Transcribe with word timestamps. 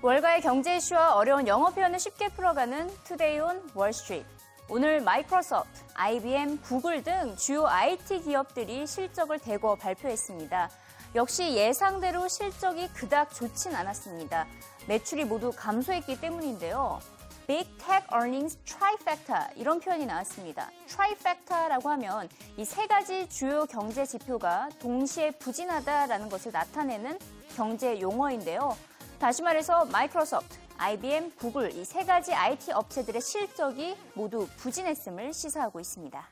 월가의 0.00 0.42
경제 0.42 0.76
이슈와 0.76 1.16
어려운 1.16 1.48
영어 1.48 1.70
표현을 1.70 1.98
쉽게 1.98 2.28
풀어가는 2.28 2.88
Today 3.02 3.40
on 3.40 3.60
Wall 3.74 3.93
Street. 3.93 4.26
오늘 4.68 5.00
마이크로소프트, 5.00 5.82
IBM, 5.94 6.60
구글 6.60 7.02
등 7.02 7.34
주요 7.36 7.66
IT 7.66 8.20
기업들이 8.22 8.86
실적을 8.86 9.40
대거 9.40 9.74
발표했습니다. 9.74 10.70
역시 11.16 11.54
예상대로 11.54 12.28
실적이 12.28 12.86
그닥 12.92 13.34
좋진 13.34 13.74
않았습니다. 13.74 14.46
매출이 14.86 15.24
모두 15.24 15.50
감소했기 15.56 16.20
때문인데요. 16.20 17.00
Big 17.48 17.68
Tech 17.78 18.06
Earnings 18.12 18.58
Trifecta 18.58 19.48
이런 19.56 19.80
표현이 19.80 20.06
나왔습니다. 20.06 20.70
Trifecta라고 20.86 21.88
하면 21.90 22.28
이 22.56 22.64
세 22.64 22.86
가지 22.86 23.28
주요 23.28 23.64
경제 23.66 24.04
지표가 24.06 24.68
동시에 24.78 25.32
부진하다라는 25.32 26.28
것을 26.28 26.52
나타내는 26.52 27.18
경제 27.56 28.00
용어인데요. 28.00 28.76
다시 29.18 29.42
말해서 29.42 29.84
마이크로소프트, 29.86 30.56
IBM, 30.78 31.32
구글 31.36 31.72
이 31.74 31.84
세 31.84 32.04
가지 32.04 32.32
IT 32.32 32.70
업체들의 32.72 33.20
실적이 33.20 33.96
모두 34.14 34.46
부진했음을 34.58 35.32
시사하고 35.32 35.80
있습니다. 35.80 36.28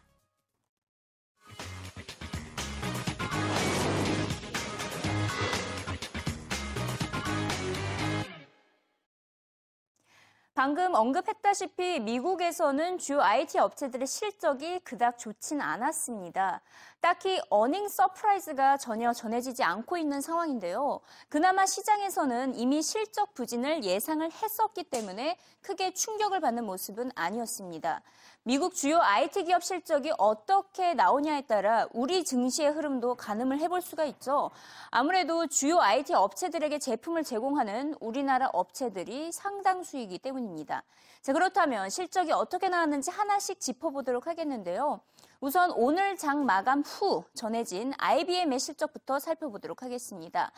방금 10.54 10.94
언급했다시피 10.94 12.00
미국에서는 12.00 12.96
주요 12.96 13.20
IT 13.20 13.58
업체들의 13.58 14.06
실적이 14.06 14.78
그닥 14.80 15.18
좋진 15.18 15.60
않았습니다. 15.60 16.62
딱히 17.00 17.40
earning 17.50 17.88
surprise가 17.88 18.78
전혀 18.78 19.12
전해지지 19.12 19.62
않고 19.62 19.96
있는 19.96 20.20
상황인데요. 20.20 21.00
그나마 21.28 21.64
시장에서는 21.64 22.56
이미 22.56 22.82
실적 22.82 23.32
부진을 23.34 23.84
예상을 23.84 24.28
했었기 24.30 24.84
때문에 24.84 25.38
크게 25.60 25.94
충격을 25.94 26.40
받는 26.40 26.64
모습은 26.64 27.12
아니었습니다. 27.14 28.02
미국 28.42 28.74
주요 28.74 29.00
IT 29.00 29.44
기업 29.44 29.64
실적이 29.64 30.12
어떻게 30.18 30.94
나오냐에 30.94 31.42
따라 31.42 31.88
우리 31.92 32.24
증시의 32.24 32.70
흐름도 32.70 33.16
가늠을 33.16 33.58
해볼 33.58 33.82
수가 33.82 34.04
있죠. 34.04 34.50
아무래도 34.90 35.46
주요 35.48 35.80
IT 35.80 36.14
업체들에게 36.14 36.78
제품을 36.78 37.24
제공하는 37.24 37.94
우리나라 38.00 38.48
업체들이 38.52 39.32
상당수이기 39.32 40.18
때문입니다. 40.18 40.82
자, 41.22 41.32
그렇다면 41.32 41.90
실적이 41.90 42.30
어떻게 42.30 42.68
나왔는지 42.68 43.10
하나씩 43.10 43.58
짚어보도록 43.58 44.28
하겠는데요. 44.28 45.00
우선 45.40 45.70
오늘 45.72 46.16
장 46.16 46.46
마감 46.46 46.80
후 46.80 47.24
전해진 47.34 47.92
IBM의 47.98 48.58
실적부터 48.58 49.18
살펴보도록 49.18 49.82
하겠습니다. 49.82 50.50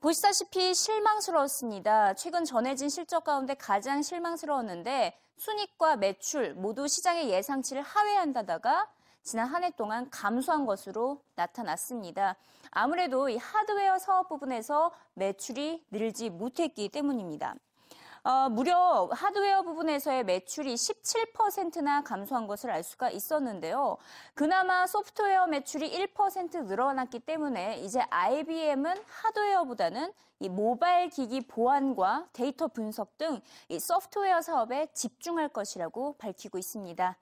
보시다시피 0.00 0.74
실망스러웠습니다. 0.74 2.14
최근 2.14 2.44
전해진 2.44 2.90
실적 2.90 3.24
가운데 3.24 3.54
가장 3.54 4.02
실망스러웠는데 4.02 5.18
순익과 5.38 5.96
매출 5.96 6.54
모두 6.54 6.86
시장의 6.86 7.30
예상치를 7.30 7.80
하회한다다가 7.82 8.88
지난 9.22 9.48
한 9.48 9.64
해 9.64 9.70
동안 9.70 10.08
감소한 10.10 10.66
것으로 10.66 11.22
나타났습니다. 11.34 12.36
아무래도 12.70 13.28
이 13.28 13.38
하드웨어 13.38 13.98
사업 13.98 14.28
부분에서 14.28 14.92
매출이 15.14 15.86
늘지 15.90 16.30
못했기 16.30 16.90
때문입니다. 16.90 17.54
어, 18.26 18.48
무려 18.48 19.08
하드웨어 19.12 19.62
부분에서의 19.62 20.24
매출이 20.24 20.74
17%나 20.74 22.02
감소한 22.02 22.48
것을 22.48 22.72
알 22.72 22.82
수가 22.82 23.08
있었는데요. 23.08 23.98
그나마 24.34 24.84
소프트웨어 24.88 25.46
매출이 25.46 25.88
1% 26.12 26.64
늘어났기 26.64 27.20
때문에 27.20 27.78
이제 27.78 28.00
IBM은 28.10 28.96
하드웨어보다는 29.06 30.12
이 30.40 30.48
모바일 30.48 31.08
기기 31.08 31.40
보안과 31.40 32.26
데이터 32.32 32.66
분석 32.66 33.16
등 33.16 33.40
이 33.68 33.78
소프트웨어 33.78 34.42
사업에 34.42 34.88
집중할 34.92 35.48
것이라고 35.50 36.16
밝히고 36.18 36.58
있습니다. 36.58 37.16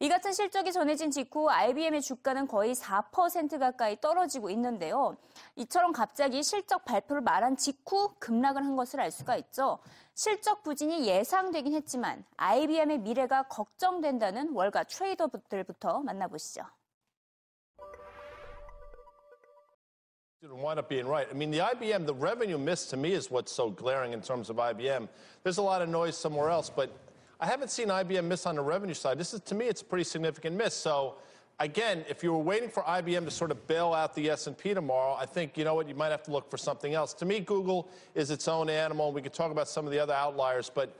이 0.00 0.08
같은 0.08 0.32
실적이 0.32 0.72
전해진 0.72 1.10
직후 1.10 1.48
IBM의 1.48 2.02
주가는 2.02 2.48
거의 2.48 2.74
4% 2.74 3.58
가까이 3.58 4.00
떨어지고 4.00 4.50
있는데요. 4.50 5.16
이처럼 5.56 5.92
갑자기 5.92 6.42
실적 6.42 6.84
발표를 6.84 7.22
말한 7.22 7.56
직후 7.56 8.14
급락을 8.18 8.64
한 8.64 8.74
것을 8.76 9.00
알 9.00 9.10
수가 9.10 9.36
있죠. 9.36 9.78
실적 10.15 10.63
부진이 10.63 11.07
예상되긴 11.07 11.73
했지만 11.73 12.25
IBM의 12.37 12.99
미래가 12.99 13.43
걱정된다는 13.43 14.51
월가 14.53 14.83
트레이더들부터 14.83 15.99
만나보시죠. 16.03 16.63
wind 20.61 20.79
up 20.79 20.89
being 20.89 21.07
right. 21.07 21.27
I 21.29 21.33
mean, 21.33 21.51
the 21.51 21.59
IBM, 21.59 22.05
the 22.05 22.15
revenue 22.15 22.57
miss 22.57 22.87
to 22.87 22.97
me 22.97 23.13
is 23.13 23.29
what's 23.29 23.51
so 23.51 23.69
glaring 23.69 24.13
in 24.13 24.21
terms 24.21 24.49
of 24.49 24.57
IBM. 24.57 25.07
There's 25.43 25.59
a 25.59 25.61
lot 25.61 25.81
of 25.81 25.89
noise 25.89 26.17
somewhere 26.17 26.49
else, 26.49 26.69
but 26.69 26.89
I 27.39 27.45
haven't 27.45 27.69
seen 27.69 27.87
IBM 27.89 28.25
miss 28.25 28.45
on 28.45 28.55
the 28.55 28.61
revenue 28.61 28.93
side. 28.93 29.17
This 29.17 29.33
is, 29.33 29.41
to 29.41 29.55
me, 29.55 29.65
it's 29.67 29.81
a 29.81 29.85
pretty 29.85 30.03
significant 30.03 30.55
miss. 30.55 30.73
So, 30.73 31.15
again, 31.58 32.04
if 32.08 32.22
you 32.22 32.32
were 32.32 32.38
waiting 32.38 32.68
for 32.68 32.82
IBM 32.82 33.24
to 33.24 33.30
sort 33.30 33.50
of 33.50 33.66
bail 33.66 33.92
out 33.92 34.14
the 34.14 34.30
S&P 34.30 34.74
tomorrow, 34.74 35.14
I 35.14 35.26
think, 35.26 35.56
you 35.56 35.64
know 35.64 35.74
what, 35.74 35.88
you 35.88 35.94
might 35.94 36.10
have 36.10 36.22
to 36.24 36.30
look 36.30 36.50
for 36.50 36.56
something 36.56 36.94
else. 36.94 37.12
To 37.14 37.24
me, 37.24 37.40
Google 37.40 37.88
is 38.14 38.30
its 38.30 38.48
own 38.48 38.68
animal. 38.68 39.12
We 39.12 39.22
could 39.22 39.32
talk 39.32 39.50
about 39.50 39.68
some 39.68 39.86
of 39.86 39.92
the 39.92 39.98
other 39.98 40.14
outliers, 40.14 40.70
but 40.72 40.94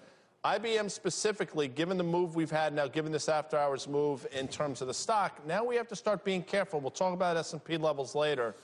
IBM 0.45 0.91
specifically, 0.91 1.67
given 1.69 1.99
the 1.99 2.05
move 2.05 2.37
we've 2.37 2.51
had 2.51 2.73
now, 2.73 2.87
given 2.87 3.11
this 3.11 3.29
after 3.29 3.57
hours 3.57 3.89
move 3.89 4.27
in 4.33 4.47
terms 4.47 4.81
of 4.81 4.87
the 4.87 4.95
stock, 4.95 5.45
now 5.47 5.65
we 5.65 5.77
have 5.77 5.89
to 5.89 5.97
start 5.97 6.25
being 6.25 6.43
careful. 6.43 6.81
We'll 6.81 6.91
talk 6.91 7.13
about 7.13 7.37
S&P 7.37 7.77
levels 7.77 8.15
later. 8.15 8.55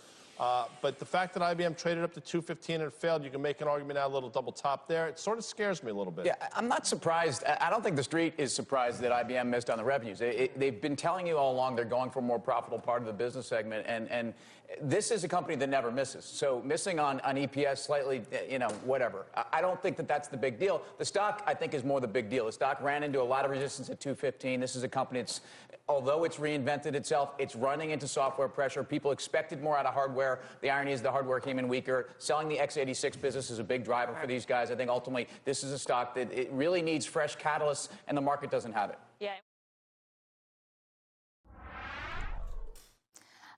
Uh, 0.41 0.65
but 0.81 0.98
the 0.98 1.04
fact 1.04 1.34
that 1.34 1.43
IBM 1.43 1.76
traded 1.76 2.03
up 2.03 2.12
to 2.15 2.20
215 2.20 2.81
and 2.81 2.93
failed, 2.93 3.22
you 3.22 3.31
can 3.31 3.43
make 3.43 3.60
an 3.60 3.69
argument 3.69 3.98
now 3.98 4.06
a 4.06 4.09
little 4.09 4.31
double 4.31 4.50
top 4.50 4.88
there. 4.88 5.06
It 5.06 5.19
sort 5.19 5.38
of 5.38 5.44
scares 5.44 5.82
me 5.82 5.91
a 5.91 5.94
little 5.94 6.12
bit. 6.12 6.26
Yeah, 6.26 6.34
I'm 6.54 6.69
not 6.69 6.87
surprised. 6.87 7.44
I 7.44 7.70
don't 7.70 7.84
think 7.84 7.97
the 7.97 8.03
street 8.03 8.34
is 8.38 8.53
surprised 8.53 9.00
that 9.00 9.12
IBM 9.12 9.47
missed 9.47 9.71
on 9.71 9.78
the 9.78 9.84
revenues. 9.84 10.21
It, 10.21 10.34
it, 10.34 10.59
they've 10.59 10.81
been 10.81 10.97
telling 10.97 11.26
you 11.26 11.37
all 11.37 11.53
along 11.53 11.76
they're 11.76 11.84
going 11.84 12.10
for 12.10 12.21
a 12.21 12.22
more 12.22 12.38
profitable 12.38 12.78
part 12.78 13.03
of 13.03 13.06
the 13.06 13.12
business 13.12 13.47
segment, 13.47 13.87
and, 13.87 14.10
and 14.10 14.34
this 14.81 15.10
is 15.10 15.25
a 15.25 15.28
company 15.28 15.56
that 15.56 15.69
never 15.69 15.91
misses. 15.91 16.25
So 16.25 16.62
missing 16.65 16.98
on, 16.98 17.21
on 17.21 17.37
EPS 17.37 17.78
slightly, 17.78 18.22
you 18.48 18.59
know, 18.59 18.69
whatever. 18.84 19.26
I 19.53 19.60
don't 19.60 19.81
think 19.82 19.97
that 19.97 20.09
that's 20.09 20.28
the 20.28 20.37
big 20.37 20.59
deal. 20.59 20.82
The 20.98 21.04
stock, 21.04 21.42
I 21.47 21.54
think, 21.54 21.75
is 21.75 21.84
more 21.84 22.00
the 22.00 22.09
big 22.09 22.31
deal. 22.31 22.47
The 22.47 22.53
stock 22.53 22.81
ran 22.81 23.03
into 23.03 23.21
a 23.21 23.25
lot 23.25 23.44
of 23.44 23.50
resistance 23.50 23.91
at 23.91 24.00
215. 24.00 24.60
This 24.60 24.76
is 24.76 24.82
a 24.82 24.88
company 24.88 25.21
that's, 25.21 25.42
although 25.88 26.23
it's 26.23 26.38
reinvented 26.38 26.95
itself, 26.95 27.33
it's 27.38 27.55
running 27.55 27.91
into 27.91 28.07
software 28.07 28.47
pressure. 28.47 28.83
People 28.83 29.11
expected 29.11 29.61
more 29.61 29.78
out 29.78 29.85
of 29.85 29.94
hardware. 29.94 30.39
The 30.61 30.69
irony 30.69 30.91
is 30.91 31.01
the 31.01 31.11
hardware 31.11 31.39
came 31.39 31.59
in 31.59 31.67
weaker. 31.67 32.09
Selling 32.17 32.50
the 32.50 32.57
x86 32.57 33.19
business 33.22 33.50
is 33.50 33.59
a 33.59 33.63
big 33.63 33.83
driver 33.83 34.13
for 34.19 34.28
these 34.28 34.45
guys. 34.45 34.72
I 34.72 34.75
think 34.75 34.89
ultimately 34.89 35.28
this 35.45 35.63
is 35.63 35.72
a 35.72 35.79
stock 35.79 36.16
that 36.16 36.31
it 36.31 36.51
really 36.51 36.81
needs 36.81 37.05
fresh 37.05 37.38
catalysts, 37.38 37.89
and 38.07 38.17
the 38.17 38.22
market 38.22 38.51
doesn't 38.51 38.73
have 38.73 38.89
it. 38.89 39.00
Yeah. 39.19 39.33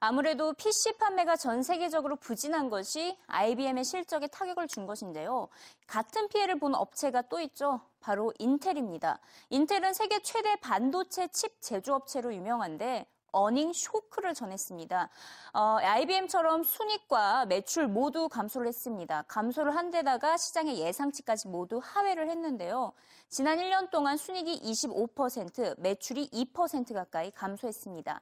아무래도 0.01 0.53
PC 0.53 0.93
판매가 0.97 1.35
전 1.35 1.61
세계적으로 1.61 2.15
부진한 2.15 2.69
것이 2.69 3.17
IBM의 3.27 3.83
실적에 3.83 4.27
타격을 4.27 4.69
준 4.69 4.87
것인데요. 4.87 5.49
같은 5.87 6.29
피해를 6.29 6.57
본 6.57 6.73
업체가 6.73 7.23
또 7.23 7.41
있죠. 7.41 7.81
바로 8.04 8.34
인텔입니다. 8.38 9.18
인텔은 9.48 9.94
세계 9.94 10.20
최대 10.20 10.56
반도체 10.56 11.26
칩 11.28 11.58
제조업체로 11.62 12.34
유명한데 12.34 13.06
어닝 13.32 13.72
쇼크를 13.72 14.34
전했습니다. 14.34 15.08
어, 15.54 15.78
IBM처럼 15.80 16.64
순익과 16.64 17.46
매출 17.46 17.88
모두 17.88 18.28
감소를 18.28 18.68
했습니다. 18.68 19.24
감소를 19.26 19.74
한 19.74 19.90
데다가 19.90 20.36
시장의 20.36 20.78
예상치까지 20.80 21.48
모두 21.48 21.80
하회를 21.82 22.28
했는데요. 22.28 22.92
지난 23.30 23.56
1년 23.56 23.90
동안 23.90 24.18
순익이 24.18 24.60
25%, 24.60 25.80
매출이 25.80 26.28
2% 26.28 26.92
가까이 26.92 27.30
감소했습니다. 27.30 28.20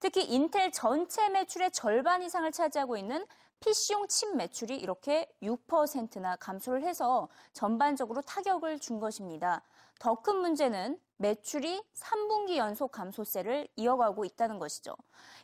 특히 0.00 0.24
인텔 0.24 0.72
전체 0.72 1.28
매출의 1.28 1.70
절반 1.70 2.22
이상을 2.22 2.50
차지하고 2.50 2.96
있는 2.96 3.24
PC용 3.60 4.08
칩 4.08 4.36
매출이 4.36 4.76
이렇게 4.76 5.30
6%나 5.42 6.36
감소를 6.36 6.82
해서 6.82 7.28
전반적으로 7.52 8.22
타격을 8.22 8.78
준 8.78 8.98
것입니다. 9.00 9.62
더 9.98 10.14
큰 10.14 10.36
문제는 10.36 10.98
매출이 11.18 11.82
3분기 11.94 12.56
연속 12.56 12.90
감소세를 12.90 13.68
이어가고 13.76 14.24
있다는 14.24 14.58
것이죠. 14.58 14.96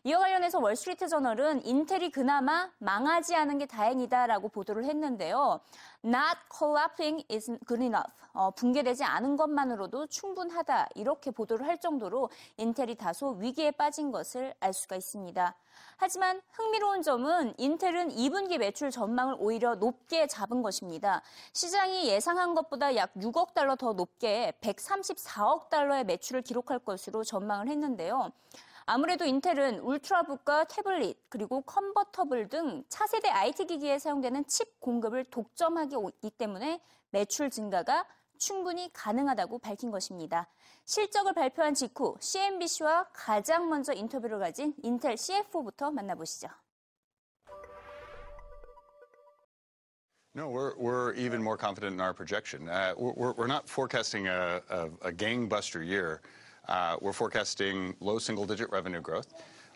이와 0.04 0.20
관련해서 0.20 0.58
월스트리트 0.60 1.08
저널은 1.08 1.66
인텔이 1.66 2.10
그나마 2.10 2.70
망하지 2.78 3.36
않은 3.36 3.58
게 3.58 3.66
다행이다라고 3.66 4.48
보도를 4.48 4.84
했는데요. 4.86 5.60
Not 6.02 6.38
collapsing 6.56 7.26
is 7.30 7.58
good 7.68 7.84
enough. 7.84 8.10
어, 8.32 8.50
붕괴되지 8.52 9.04
않은 9.04 9.36
것만으로도 9.36 10.06
충분하다. 10.06 10.88
이렇게 10.94 11.30
보도를 11.30 11.66
할 11.66 11.78
정도로 11.78 12.30
인텔이 12.56 12.94
다소 12.94 13.32
위기에 13.32 13.72
빠진 13.72 14.10
것을 14.10 14.54
알 14.60 14.72
수가 14.72 14.96
있습니다. 14.96 15.54
하지만 15.96 16.40
흥미로운 16.52 17.02
점은 17.02 17.54
인텔은 17.58 18.10
2분기 18.10 18.58
매출 18.58 18.90
전망을 18.90 19.36
오히려 19.38 19.74
높게 19.74 20.26
잡은 20.26 20.62
것입니다. 20.62 21.22
시장이 21.52 22.08
예상한 22.08 22.54
것보다 22.54 22.96
약 22.96 23.14
6억 23.14 23.54
달러 23.54 23.76
더 23.76 23.92
높게 23.92 24.52
134억 24.60 25.68
달러의 25.68 26.04
매출을 26.04 26.42
기록할 26.42 26.78
것으로 26.80 27.24
전망을 27.24 27.68
했는데요. 27.68 28.32
아무래도 28.88 29.24
인텔은 29.24 29.80
울트라북과 29.80 30.64
태블릿 30.64 31.18
그리고 31.28 31.60
컨버터블 31.62 32.48
등 32.48 32.84
차세대 32.88 33.28
IT 33.28 33.66
기기에 33.66 33.98
사용되는 33.98 34.46
칩 34.46 34.80
공급을 34.80 35.24
독점하기 35.24 36.30
때문에 36.38 36.80
매출 37.10 37.50
증가가 37.50 38.06
충분히 38.38 38.90
가능하다고 38.92 39.58
밝힌 39.58 39.90
것입니다. 39.90 40.48
실적을 40.84 41.34
발표한 41.34 41.74
직후 41.74 42.16
CNBC와 42.20 43.08
가장 43.12 43.68
먼저 43.68 43.92
인터뷰를 43.92 44.38
가진 44.38 44.74
인텔 44.82 45.16
CFO부터 45.16 45.90
만나보시죠. 45.90 46.48
No, 50.36 50.50
we're, 50.50 50.76
we're 50.76 51.14
even 51.14 51.42
more 51.42 51.56
confident 51.56 51.94
in 51.94 52.00
our 52.00 52.12
projection. 52.12 52.68
Uh, 52.68 52.92
we're, 52.98 53.32
we're 53.32 53.46
not 53.46 53.66
forecasting 53.66 54.28
a, 54.28 54.60
a, 54.68 55.08
a 55.08 55.10
gangbuster 55.10 55.82
year. 55.82 56.20
Uh, 56.68 56.96
we're 57.00 57.14
forecasting 57.14 57.96
low 58.00 58.18
single 58.18 58.44
digit 58.44 58.70
revenue 58.70 59.00
growth. 59.00 59.28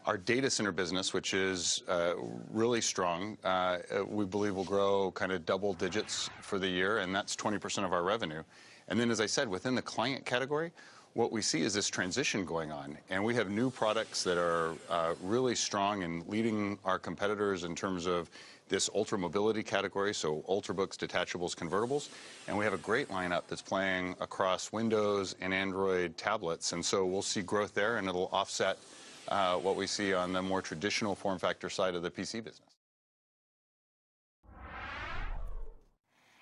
Our 0.07 0.17
data 0.17 0.49
center 0.49 0.73
business, 0.73 1.13
which 1.13 1.35
is 1.35 1.83
uh, 1.87 2.15
really 2.51 2.81
strong, 2.81 3.37
uh, 3.45 3.79
we 4.07 4.25
believe 4.25 4.55
will 4.55 4.65
grow 4.65 5.11
kind 5.11 5.31
of 5.31 5.45
double 5.45 5.75
digits 5.75 6.31
for 6.41 6.59
the 6.59 6.69
year, 6.69 6.99
and 6.99 7.15
that's 7.15 7.37
20% 7.37 7.85
of 7.85 7.93
our 7.93 8.03
revenue. 8.03 8.43
And 8.89 8.99
then, 8.99 9.11
as 9.11 9.21
I 9.21 9.27
said, 9.27 9.47
within 9.47 9.75
the 9.75 9.83
client 9.83 10.25
category, 10.25 10.73
what 11.13 11.33
we 11.33 11.43
see 11.43 11.63
is 11.63 11.75
this 11.75 11.89
transition 11.89 12.45
going 12.45 12.73
on, 12.73 12.97
and 13.11 13.23
we 13.23 13.35
have 13.35 13.51
new 13.51 13.69
products 13.69 14.25
that 14.25 14.39
are 14.39 14.75
uh, 14.89 15.15
really 15.23 15.55
strong 15.55 16.03
and 16.03 16.27
leading 16.29 16.79
our 16.85 16.99
competitors 16.99 17.65
in 17.65 17.75
terms 17.75 18.07
of 18.07 18.31
this 18.71 18.89
ultra 18.95 19.19
mobility 19.19 19.63
category, 19.63 20.15
so 20.15 20.45
ultrabooks, 20.49 20.97
detachables, 20.97 21.55
convertibles. 21.55 22.09
And 22.49 22.57
we 22.57 22.65
have 22.65 22.73
a 22.73 22.79
great 22.79 23.09
lineup 23.09 23.43
that's 23.49 23.61
playing 23.61 24.15
across 24.21 24.73
Windows 24.73 25.35
and 25.41 25.53
Android 25.53 26.17
tablets. 26.17 26.73
And 26.73 26.83
so 26.85 27.05
we'll 27.05 27.21
see 27.21 27.43
growth 27.43 27.75
there, 27.75 27.99
and 27.99 28.09
it'll 28.09 28.31
offset 28.33 28.79
uh, 29.31 29.57
what 29.57 29.77
we 29.77 29.87
see 29.87 30.13
on 30.15 30.33
the 30.33 30.43
more 30.43 30.63
traditional 30.63 31.15
form 31.15 31.39
factor 31.39 31.71
side 31.71 31.95
of 31.95 32.03
the 32.03 32.11
PC 32.11 32.43
business. 32.43 32.71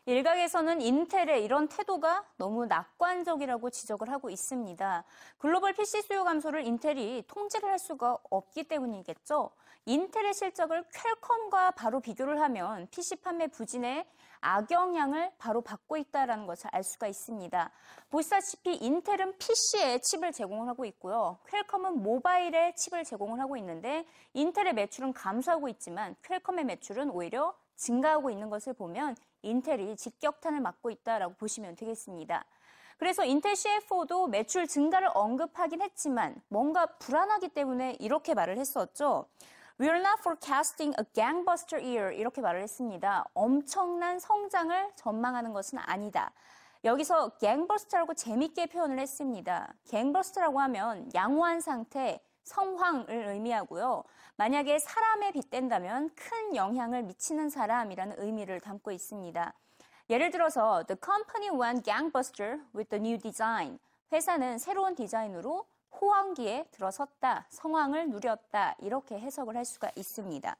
일각에서는 0.06 0.80
인텔의 0.80 1.44
이런 1.44 1.68
태도가 1.68 2.24
너무 2.38 2.64
낙관적이라고 2.64 3.68
지적을 3.68 4.08
하고 4.08 4.30
있습니다. 4.30 5.04
글로벌 5.36 5.74
PC 5.74 6.00
수요 6.00 6.24
감소를 6.24 6.66
인텔이 6.66 7.24
통제를 7.28 7.68
할 7.68 7.78
수가 7.78 8.16
없기 8.30 8.64
때문이겠죠. 8.64 9.50
인텔의 9.84 10.32
실적을 10.32 10.84
퀄컴과 10.94 11.72
바로 11.72 12.00
비교를 12.00 12.40
하면 12.40 12.88
PC 12.90 13.16
판매 13.16 13.48
부진에 13.48 14.06
악영향을 14.40 15.32
바로 15.38 15.60
받고 15.60 15.96
있다는 15.96 16.46
것을 16.46 16.68
알 16.72 16.82
수가 16.82 17.06
있습니다. 17.06 17.70
보시다시피 18.10 18.74
인텔은 18.74 19.38
PC에 19.38 19.98
칩을 19.98 20.32
제공을 20.32 20.68
하고 20.68 20.84
있고요. 20.86 21.38
퀄컴은 21.50 22.02
모바일에 22.02 22.74
칩을 22.74 23.04
제공을 23.04 23.40
하고 23.40 23.56
있는데 23.56 24.06
인텔의 24.34 24.74
매출은 24.74 25.12
감소하고 25.12 25.68
있지만 25.68 26.16
퀄컴의 26.22 26.64
매출은 26.64 27.10
오히려 27.10 27.54
증가하고 27.76 28.30
있는 28.30 28.50
것을 28.50 28.72
보면 28.72 29.16
인텔이 29.42 29.96
직격탄을 29.96 30.60
맞고 30.60 30.90
있다라고 30.90 31.34
보시면 31.34 31.76
되겠습니다. 31.76 32.44
그래서 32.98 33.24
인텔 33.24 33.54
CFO도 33.54 34.26
매출 34.26 34.66
증가를 34.66 35.08
언급하긴 35.14 35.82
했지만 35.82 36.34
뭔가 36.48 36.86
불안하기 36.86 37.50
때문에 37.50 37.96
이렇게 38.00 38.34
말을 38.34 38.58
했었죠. 38.58 39.26
We're 39.80 39.94
not 39.94 40.18
forecasting 40.18 40.92
a 40.98 41.04
gangbuster 41.12 41.80
year 41.80 42.12
이렇게 42.12 42.40
말을 42.40 42.62
했습니다. 42.62 43.24
엄청난 43.32 44.18
성장을 44.18 44.90
전망하는 44.96 45.52
것은 45.52 45.78
아니다. 45.78 46.32
여기서 46.82 47.38
gangbuster라고 47.38 48.14
재밌게 48.14 48.66
표현을 48.66 48.98
했습니다. 48.98 49.72
gangbuster라고 49.84 50.58
하면 50.62 51.08
양호한 51.14 51.60
상태, 51.60 52.20
성황을 52.42 53.28
의미하고요. 53.28 54.02
만약에 54.34 54.80
사람에 54.80 55.30
빗댄다면 55.30 56.10
큰 56.16 56.56
영향을 56.56 57.04
미치는 57.04 57.48
사람이라는 57.48 58.16
의미를 58.18 58.58
담고 58.58 58.90
있습니다. 58.90 59.54
예를 60.10 60.32
들어서 60.32 60.82
The 60.88 60.98
company 61.00 61.56
went 61.56 61.84
gangbuster 61.84 62.58
with 62.74 62.90
the 62.90 63.00
new 63.00 63.16
design. 63.16 63.78
회사는 64.10 64.58
새로운 64.58 64.96
디자인으로 64.96 65.66
호황기에 66.00 66.68
들어섰다, 66.70 67.46
성황을 67.50 68.10
누렸다 68.10 68.76
이렇게 68.80 69.18
해석을 69.18 69.56
할 69.56 69.64
수가 69.64 69.90
있습니다. 69.94 70.56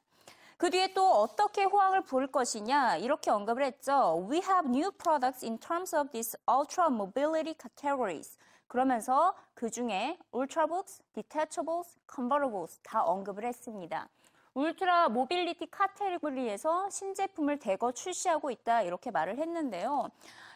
그 0.57 0.71
뒤에 0.71 0.93
또 0.93 1.09
어떻게 1.13 1.63
호황을 1.63 2.03
볼 2.03 2.27
것이냐 2.27 2.97
이렇게 2.97 3.31
언급을 3.31 3.63
했죠. 3.63 4.27
We 4.29 4.39
have 4.39 4.69
new 4.69 4.91
products 4.91 5.45
in 5.45 5.59
terms 5.59 5.95
of 5.95 6.11
these 6.11 6.37
ultra 6.51 6.89
mobility 6.93 7.55
categories. 7.61 8.37
그러면서 8.67 9.35
그 9.55 9.71
중에 9.71 10.19
ultrabooks, 10.33 11.03
detachables, 11.13 11.99
convertibles 12.07 12.81
다 12.83 13.03
언급을 13.05 13.45
했습니다. 13.45 14.09
ultra 14.55 15.11
mobility 15.11 15.71
카테고리에서 15.71 16.91
신제품을 16.91 17.61
대거 17.61 17.93
출시하고 17.93 18.51
있다 18.51 18.83
이렇게 18.83 19.13
말을 19.13 19.39
했는데요. 19.39 20.11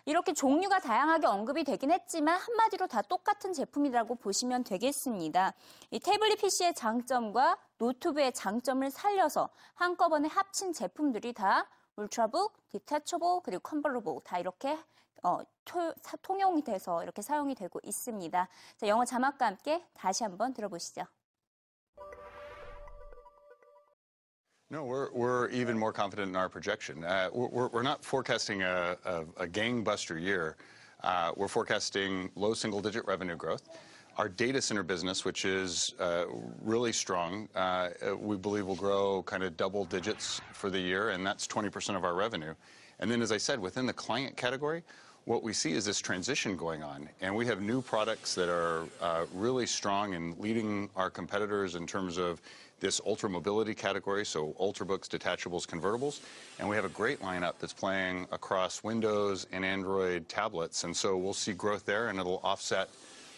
이렇게 0.05 0.33
종류가 0.33 0.81
다양하게 0.81 1.29
언급이 1.29 1.63
되긴 1.63 1.93
했지만 1.93 2.37
한마디로 2.39 2.89
다 2.89 3.03
똑같은 3.03 3.53
제품이라고 3.53 4.17
보시면 4.17 4.65
되겠습니다. 4.65 5.55
이 5.91 6.01
태블릿 6.01 6.41
PC의 6.41 6.75
장점과 6.75 7.57
노트북의 7.79 8.33
장점을 8.33 8.91
살려서 8.91 9.49
한꺼번에 9.75 10.29
합친 10.29 10.73
제품들이 10.73 11.33
다 11.35 11.69
ultrabook, 11.97 12.53
detachable 12.71 13.43
그리고 13.45 13.61
convertible 13.61 14.21
다 14.25 14.39
이렇게 14.39 14.77
어, 15.23 15.39
토, 15.65 15.95
사, 16.03 16.17
통용이 16.17 16.63
돼서 16.63 17.03
이렇게 17.05 17.23
사용이 17.23 17.55
되고 17.55 17.79
있습니다. 17.85 18.49
자, 18.77 18.89
영어 18.89 19.05
자막과 19.05 19.47
함께 19.47 19.87
다시 19.95 20.25
한번 20.25 20.53
들어보시죠. 20.53 21.05
No, 24.73 24.85
we're, 24.85 25.11
we're 25.13 25.51
even 25.51 25.79
more 25.79 25.93
confident 25.93 26.31
in 26.31 26.35
our 26.35 26.49
projection. 26.49 27.05
Uh, 27.05 27.29
we're, 27.31 27.69
we're 27.69 27.83
not 27.83 28.03
forecasting 28.03 28.63
a, 28.63 28.97
gangbuster 29.41 30.19
year. 30.19 30.57
Uh, 31.05 31.33
we're 31.37 31.47
forecasting 31.47 32.31
low 32.37 32.55
single 32.55 32.81
digit 32.81 33.05
revenue 33.07 33.37
growth. 33.37 33.69
Our 34.17 34.31
data 34.31 34.63
center 34.63 34.83
business, 34.83 35.27
which 35.27 35.45
is 35.45 35.93
uh, 36.01 36.25
really 36.63 36.91
strong, 36.91 37.51
we 38.19 38.39
believe 38.39 38.65
will 38.65 38.75
grow 38.75 39.23
kind 39.25 39.43
of 39.43 39.59
double 39.59 39.85
digits 39.85 40.41
for 40.55 40.71
the 40.71 40.81
year, 40.81 41.11
and 41.11 41.27
that's 41.27 41.47
20% 41.47 41.95
of 41.95 42.05
our 42.05 42.15
revenue. 42.15 42.55
And 42.99 43.11
then, 43.11 43.21
as 43.21 43.31
I 43.31 43.37
said, 43.37 43.61
within 43.61 43.85
the 43.85 43.93
client 43.93 44.39
category, 44.39 44.85
what 45.27 45.43
we 45.43 45.53
see 45.53 45.73
is 45.73 45.85
this 45.85 46.01
transition 46.01 46.57
going 46.57 46.83
on. 46.83 47.11
And 47.21 47.37
we 47.37 47.45
have 47.47 47.61
new 47.61 47.83
products 47.83 48.35
that 48.37 48.49
are 48.49 48.87
really 49.35 49.67
strong 49.67 50.15
and 50.15 50.39
leading 50.39 50.89
our 50.97 51.11
competitors 51.11 51.75
in 51.75 51.87
terms 51.87 52.17
of 52.17 52.41
this 52.82 53.02
ultra 53.06 53.30
mobility 53.30 53.74
category, 53.74 54.26
so 54.26 54.54
ultrabooks, 54.60 55.08
detachables, 55.08 55.66
convertibles. 55.66 56.22
And 56.60 56.70
we 56.70 56.76
have 56.76 56.86
a 56.86 56.90
great 56.90 57.22
lineup 57.22 57.54
that's 57.60 57.74
playing 57.74 58.28
across 58.32 58.84
Windows 58.84 59.48
and 59.52 59.66
Android 59.66 60.30
tablets. 60.30 60.84
And 60.84 60.96
so 60.96 61.18
we'll 61.18 61.34
see 61.34 61.54
growth 61.54 61.86
there, 61.86 62.10
and 62.10 62.20
it'll 62.20 62.42
offset 62.44 62.90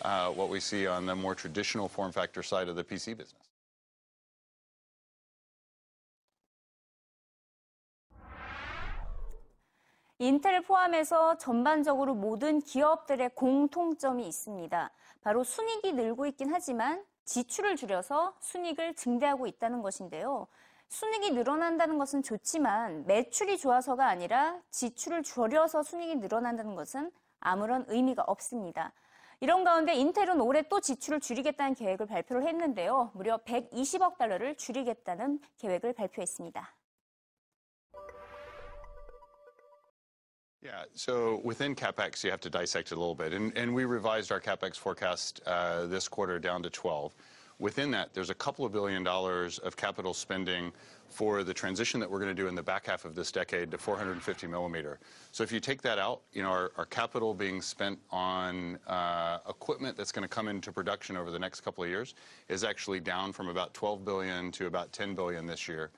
uh, 0.01 0.29
what 0.29 0.49
we 0.49 0.59
see 0.59 0.88
on 0.88 1.05
the 1.05 1.15
more 1.15 1.35
traditional 1.35 1.88
form 1.88 2.11
factor 2.11 2.43
side 2.43 2.67
of 2.67 2.75
the 2.75 2.83
PC 2.83 3.17
business. 3.17 3.49
인텔을 10.21 10.63
포함해서 10.63 11.38
전반적으로 11.38 12.13
모든 12.13 12.59
기업들의 12.59 13.29
공통점이 13.35 14.27
있습니다. 14.27 14.91
바로 15.24 15.42
순익이 15.42 15.94
늘고 15.94 16.26
있긴 16.26 16.52
하지만 16.52 17.02
지출을 17.24 17.76
줄여서 17.76 18.34
순익을 18.40 18.94
증대하고 18.94 19.46
있다는 19.46 19.80
것인데요. 19.80 20.46
순익이 20.90 21.30
늘어난다는 21.30 21.96
것은 21.96 22.22
좋지만 22.22 23.06
매출이 23.06 23.56
좋아서가 23.56 24.06
아니라 24.06 24.60
지출을 24.70 25.22
줄여서 25.22 25.82
순익이 25.82 26.16
늘어난다는 26.16 26.74
것은 26.74 27.10
아무런 27.40 27.86
의미가 27.88 28.22
없습니다. 28.26 28.92
이런 29.40 29.64
가운데 29.64 29.94
인텔은 29.94 30.42
올해 30.42 30.60
또 30.68 30.80
지출을 30.80 31.20
줄이겠다는 31.20 31.74
계획을 31.74 32.04
발표를 32.04 32.46
했는데요. 32.46 33.10
무려 33.14 33.38
120억 33.38 34.18
달러를 34.18 34.56
줄이겠다는 34.56 35.40
계획을 35.56 35.94
발표했습니다. 35.94 36.74
Yeah, 40.64 40.85
so 40.94 41.42
within 41.44 41.75
CapEx, 41.75 42.25
you 42.25 42.30
have 42.30 42.40
to 42.40 42.49
dissect 42.49 42.90
it 42.90 42.94
a 42.94 42.99
little 42.99 43.14
bit. 43.14 43.35
And, 43.35 43.75
we 43.75 43.85
revised 43.85 44.33
our 44.33 44.40
CapEx 44.40 44.76
forecast 44.76 45.42
uh, 45.47 45.85
this 45.87 46.09
quarter 46.09 46.38
down 46.38 46.62
to 46.62 46.71
12. 46.71 47.14
Within 47.59 47.90
that, 47.90 48.14
there's 48.14 48.30
a 48.30 48.35
couple 48.35 48.64
of 48.64 48.73
billion 48.73 49.04
dollars 49.04 49.59
of 49.59 49.76
capital 49.76 50.14
spending 50.14 50.73
for 51.11 51.44
the 51.44 51.52
transition 51.52 52.00
that 52.00 52.11
we're 52.11 52.18
going 52.18 52.35
to 52.35 52.42
do 52.42 52.49
in 52.49 52.54
the 52.54 52.62
back 52.62 52.87
half 52.87 53.04
of 53.04 53.14
this 53.14 53.30
decade 53.30 53.71
to 53.73 53.78
450 53.78 54.47
millimeter. 54.47 54.99
So 55.33 55.44
if 55.44 55.52
you 55.52 55.61
take 55.61 55.83
that 55.83 55.99
out, 55.99 56.23
you 56.33 56.42
know, 56.42 56.49
our, 56.49 56.73
our 56.78 56.87
capital 56.87 57.35
being 57.35 57.61
spent 57.61 57.99
on 58.11 58.78
uh, 58.87 59.40
equipment 59.47 59.99
that's 59.99 60.12
going 60.12 60.26
to 60.26 60.35
come 60.35 60.49
into 60.49 60.73
production 60.73 61.16
over 61.16 61.30
the 61.30 61.38
next 61.38 61.61
couple 61.61 61.85
of 61.85 61.90
years 61.90 62.14
is 62.49 62.64
actually 62.64 63.00
down 63.00 63.33
from 63.33 63.49
about 63.49 63.75
12 63.75 64.02
billion 64.02 64.50
to 64.52 64.66
about 64.66 64.92
10 64.92 65.14
billion 65.14 65.47
this 65.47 65.68
year. 65.68 65.90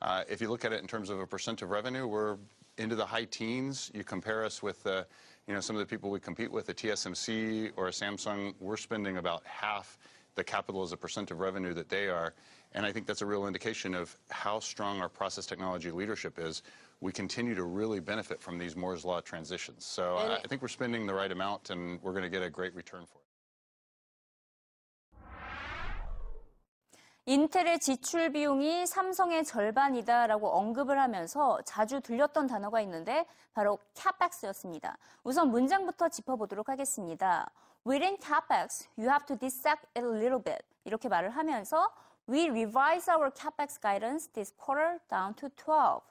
Uh, 0.00 0.24
if 0.28 0.40
you 0.40 0.48
look 0.48 0.64
at 0.64 0.72
it 0.72 0.80
in 0.80 0.86
terms 0.86 1.10
of 1.10 1.20
a 1.20 1.26
percent 1.26 1.62
of 1.62 1.70
revenue, 1.70 2.06
we're 2.06 2.36
into 2.78 2.96
the 2.96 3.06
high 3.06 3.24
teens. 3.24 3.90
You 3.94 4.04
compare 4.04 4.44
us 4.44 4.62
with, 4.62 4.86
uh, 4.86 5.04
you 5.46 5.54
know, 5.54 5.60
some 5.60 5.76
of 5.76 5.80
the 5.80 5.86
people 5.86 6.10
we 6.10 6.20
compete 6.20 6.50
with, 6.50 6.68
a 6.68 6.74
TSMC 6.74 7.72
or 7.76 7.88
a 7.88 7.90
Samsung, 7.90 8.54
we're 8.60 8.76
spending 8.76 9.18
about 9.18 9.42
half 9.44 9.98
the 10.34 10.44
capital 10.44 10.82
as 10.82 10.92
a 10.92 10.96
percent 10.96 11.30
of 11.30 11.40
revenue 11.40 11.74
that 11.74 11.88
they 11.88 12.08
are. 12.08 12.34
And 12.72 12.84
I 12.84 12.90
think 12.90 13.06
that's 13.06 13.22
a 13.22 13.26
real 13.26 13.46
indication 13.46 13.94
of 13.94 14.16
how 14.30 14.58
strong 14.58 15.00
our 15.00 15.08
process 15.08 15.46
technology 15.46 15.90
leadership 15.90 16.38
is. 16.38 16.62
We 17.00 17.12
continue 17.12 17.54
to 17.54 17.64
really 17.64 18.00
benefit 18.00 18.40
from 18.40 18.58
these 18.58 18.74
Moore's 18.74 19.04
Law 19.04 19.20
transitions. 19.20 19.84
So 19.84 20.16
I 20.16 20.36
I 20.36 20.48
think 20.48 20.62
we're 20.62 20.68
spending 20.68 21.06
the 21.06 21.14
right 21.14 21.30
amount 21.30 21.70
and 21.70 22.02
we're 22.02 22.12
going 22.12 22.24
to 22.24 22.30
get 22.30 22.42
a 22.42 22.50
great 22.50 22.74
return 22.74 23.04
for 23.06 23.18
it. 23.18 23.23
인텔의 27.26 27.78
지출 27.78 28.32
비용이 28.32 28.86
삼성의 28.86 29.44
절반이다라고 29.44 30.46
언급을 30.50 31.00
하면서 31.00 31.58
자주 31.62 32.02
들렸던 32.02 32.46
단어가 32.46 32.82
있는데 32.82 33.24
바로 33.54 33.78
CapEx였습니다. 33.94 34.98
우선 35.22 35.50
문장부터 35.50 36.10
짚어보도록 36.10 36.68
하겠습니다. 36.68 37.50
Within 37.86 38.18
CapEx, 38.20 38.88
you 38.98 39.08
have 39.08 39.24
to 39.24 39.38
dissect 39.38 39.86
it 39.96 40.06
a 40.06 40.12
little 40.12 40.42
bit. 40.42 40.62
이렇게 40.84 41.08
말을 41.08 41.30
하면서 41.30 41.90
We 42.28 42.50
revise 42.50 43.10
our 43.10 43.30
CapEx 43.34 43.80
guidance 43.80 44.30
this 44.34 44.54
quarter 44.62 44.98
down 45.08 45.32
to 45.36 45.48
12. 45.56 46.02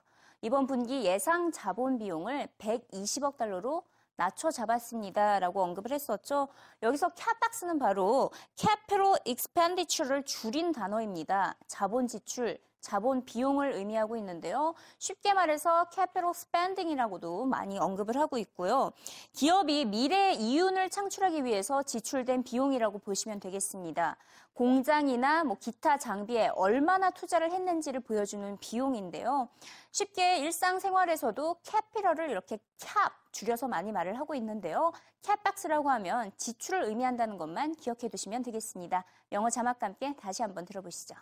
이번 0.42 0.66
분기 0.66 1.06
예상 1.06 1.52
자본 1.52 2.00
비용을 2.00 2.48
120억 2.58 3.38
달러로 3.38 3.84
낮춰 4.16 4.52
잡았습니다라고 4.52 5.62
언급을 5.62 5.92
했었죠. 5.92 6.48
여기서 6.82 7.12
CapEx는 7.16 7.80
바로 7.80 8.32
Capital 8.56 9.16
Expenditure를 9.26 10.24
줄인 10.24 10.72
단어입니다. 10.72 11.56
자본 11.68 12.08
지출, 12.08 12.60
자본 12.84 13.24
비용을 13.24 13.72
의미하고 13.72 14.18
있는데요. 14.18 14.76
쉽게 15.00 15.34
말해서 15.34 15.88
Capital 15.92 16.32
Spending이라고도 16.36 17.46
많이 17.46 17.80
언급을 17.80 18.18
하고 18.18 18.38
있고요. 18.38 18.92
기업이 19.32 19.86
미래의 19.86 20.36
이윤을 20.36 20.90
창출하기 20.90 21.46
위해서 21.46 21.82
지출된 21.82 22.44
비용이라고 22.44 23.00
보시면 23.00 23.40
되겠습니다. 23.40 24.18
공장이나 24.54 25.46
뭐 25.46 25.58
기타 25.60 25.98
장비에 25.98 26.50
얼마나 26.56 27.10
투자를 27.10 27.52
했는지를 27.52 28.02
보여주는 28.02 28.58
비용인데요. 28.60 29.48
쉽게 29.92 30.40
일상생활에서도 30.40 31.56
캐피럴을 31.64 32.30
이렇게 32.30 32.58
캡 32.80 32.88
줄여서 33.32 33.68
많이 33.68 33.92
말을 33.92 34.20
하고 34.20 34.36
있는데요. 34.36 34.92
캡박스라고 35.24 35.90
하면 35.90 36.32
지출을 36.38 36.84
의미한다는 36.84 37.40
것만 37.40 37.76
기억해 37.76 38.10
두시면 38.10 38.44
되겠습니다. 38.44 39.06
영어 39.32 39.50
자막과 39.50 39.88
함께 39.88 40.16
다시 40.18 40.44
한번 40.44 40.66
들어보시죠. 40.66 41.16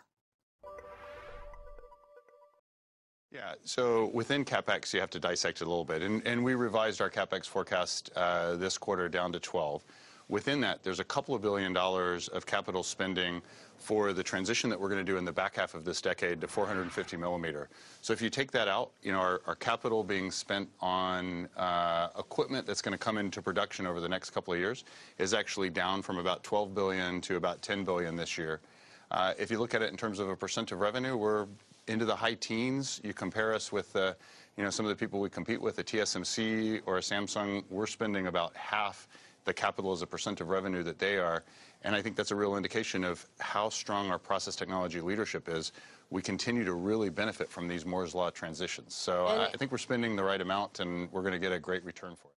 Yeah, 3.32 3.54
so 3.64 4.10
within 4.12 4.44
CapEx, 4.44 4.92
you 4.92 5.00
have 5.00 5.08
to 5.10 5.18
dissect 5.18 5.62
it 5.62 5.64
a 5.64 5.68
little 5.68 5.86
bit. 5.86 6.02
And, 6.02 6.44
we 6.44 6.54
revised 6.54 7.00
our 7.00 7.08
CapEx 7.08 7.46
forecast 7.46 8.10
uh, 8.14 8.56
this 8.56 8.76
quarter 8.76 9.08
down 9.08 9.32
to 9.32 9.40
12. 9.40 9.82
Within 10.28 10.60
that, 10.60 10.82
there's 10.82 11.00
a 11.00 11.04
couple 11.04 11.34
of 11.34 11.40
billion 11.40 11.72
dollars 11.72 12.28
of 12.28 12.44
capital 12.44 12.82
spending 12.82 13.40
for 13.78 14.12
the 14.12 14.22
transition 14.22 14.68
that 14.68 14.78
we're 14.78 14.88
going 14.88 15.04
to 15.04 15.12
do 15.12 15.16
in 15.16 15.24
the 15.24 15.32
back 15.32 15.56
half 15.56 15.74
of 15.74 15.84
this 15.84 16.02
decade 16.02 16.40
to 16.42 16.46
450 16.46 17.16
millimeter. 17.16 17.68
So 18.02 18.12
if 18.12 18.20
you 18.20 18.28
take 18.28 18.50
that 18.52 18.68
out, 18.68 18.92
you 19.02 19.12
know, 19.12 19.18
our, 19.18 19.40
our 19.46 19.54
capital 19.54 20.04
being 20.04 20.30
spent 20.30 20.68
on 20.80 21.48
uh, 21.56 22.08
equipment 22.18 22.66
that's 22.66 22.82
going 22.82 22.92
to 22.92 22.98
come 22.98 23.16
into 23.16 23.40
production 23.40 23.86
over 23.86 24.00
the 24.00 24.08
next 24.08 24.30
couple 24.30 24.52
of 24.52 24.60
years 24.60 24.84
is 25.18 25.32
actually 25.32 25.70
down 25.70 26.02
from 26.02 26.18
about 26.18 26.44
12 26.44 26.74
billion 26.74 27.20
to 27.22 27.36
about 27.36 27.62
10 27.62 27.84
billion 27.84 28.14
this 28.14 28.36
year. 28.36 28.60
Uh, 29.10 29.34
if 29.38 29.50
you 29.50 29.58
look 29.58 29.74
at 29.74 29.82
it 29.82 29.90
in 29.90 29.96
terms 29.96 30.18
of 30.18 30.28
a 30.28 30.36
percent 30.36 30.72
of 30.72 30.80
revenue, 30.80 31.16
we're 31.16 31.46
into 31.88 32.04
the 32.04 32.16
high 32.16 32.34
teens. 32.34 33.00
You 33.02 33.12
compare 33.12 33.54
us 33.54 33.72
with 33.72 33.94
uh, 33.96 34.14
you 34.56 34.64
know, 34.64 34.70
some 34.70 34.84
of 34.84 34.90
the 34.90 34.96
people 34.96 35.20
we 35.20 35.30
compete 35.30 35.60
with, 35.60 35.78
a 35.78 35.84
TSMC 35.84 36.82
or 36.86 36.98
a 36.98 37.00
Samsung, 37.00 37.64
we're 37.70 37.86
spending 37.86 38.26
about 38.26 38.54
half 38.56 39.08
the 39.44 39.52
capital 39.52 39.92
as 39.92 40.02
a 40.02 40.06
percent 40.06 40.40
of 40.40 40.48
revenue 40.48 40.82
that 40.82 40.98
they 40.98 41.16
are. 41.16 41.42
And 41.82 41.96
I 41.96 42.02
think 42.02 42.16
that's 42.16 42.30
a 42.30 42.36
real 42.36 42.56
indication 42.56 43.02
of 43.02 43.26
how 43.40 43.68
strong 43.68 44.10
our 44.10 44.18
process 44.18 44.54
technology 44.54 45.00
leadership 45.00 45.48
is. 45.48 45.72
We 46.10 46.22
continue 46.22 46.64
to 46.64 46.74
really 46.74 47.08
benefit 47.08 47.50
from 47.50 47.66
these 47.66 47.84
Moore's 47.84 48.14
Law 48.14 48.30
transitions. 48.30 48.94
So 48.94 49.26
I, 49.26 49.46
I 49.46 49.52
think 49.52 49.72
we're 49.72 49.78
spending 49.78 50.14
the 50.14 50.22
right 50.22 50.40
amount 50.40 50.80
and 50.80 51.10
we're 51.10 51.22
going 51.22 51.32
to 51.32 51.40
get 51.40 51.52
a 51.52 51.58
great 51.58 51.84
return 51.84 52.14
for 52.14 52.28
it. 52.28 52.31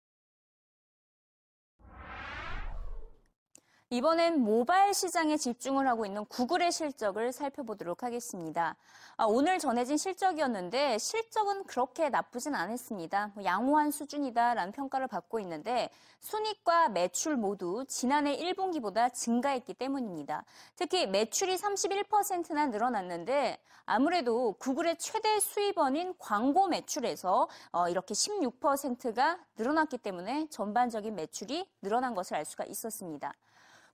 이번엔 3.93 4.39
모바일 4.39 4.91
시장에 4.91 5.37
집중을 5.37 5.87
하고 5.87 6.07
있는 6.07 6.25
구글의 6.25 6.71
실적을 6.71 7.31
살펴보도록 7.31 8.01
하겠습니다. 8.01 8.75
아, 9.17 9.25
오늘 9.25 9.59
전해진 9.59 9.97
실적이었는데 9.97 10.97
실적은 10.97 11.63
그렇게 11.65 12.09
나쁘진 12.09 12.55
않았습니다. 12.55 13.33
뭐 13.35 13.43
양호한 13.43 13.91
수준이다라는 13.91 14.71
평가를 14.71 15.05
받고 15.05 15.39
있는데 15.41 15.91
순이익과 16.21 16.89
매출 16.89 17.35
모두 17.37 17.85
지난해 17.87 18.35
1분기보다 18.35 19.13
증가했기 19.13 19.75
때문입니다. 19.75 20.43
특히 20.75 21.05
매출이 21.05 21.55
31%나 21.55 22.65
늘어났는데 22.65 23.59
아무래도 23.85 24.53
구글의 24.53 24.97
최대 24.97 25.39
수입원인 25.39 26.15
광고 26.17 26.67
매출에서 26.67 27.47
어, 27.71 27.89
이렇게 27.89 28.15
16%가 28.15 29.37
늘어났기 29.55 29.99
때문에 29.99 30.47
전반적인 30.49 31.13
매출이 31.13 31.69
늘어난 31.83 32.15
것을 32.15 32.37
알 32.37 32.43
수가 32.43 32.63
있었습니다. 32.63 33.35